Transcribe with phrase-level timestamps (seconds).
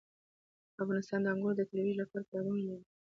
[0.83, 2.85] افغانستان د انګور د ترویج لپاره پروګرامونه لري.